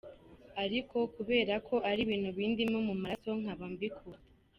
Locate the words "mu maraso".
2.87-3.29